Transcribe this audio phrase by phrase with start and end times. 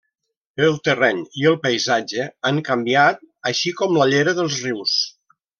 [0.67, 5.01] El terreny i el paisatge han canviat, així com la llera dels rius.